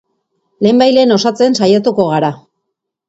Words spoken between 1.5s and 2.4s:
saiatuko gara.